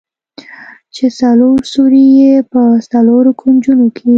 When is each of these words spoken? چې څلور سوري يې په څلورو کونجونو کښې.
چې 0.95 1.05
څلور 1.19 1.57
سوري 1.73 2.05
يې 2.19 2.33
په 2.51 2.61
څلورو 2.91 3.31
کونجونو 3.41 3.85
کښې. 3.95 4.09